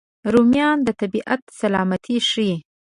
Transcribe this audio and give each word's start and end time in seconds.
رومیان 0.33 0.77
د 0.87 0.89
طبیعت 1.01 1.41
سلامتي 1.59 2.17
ښيي 2.29 2.55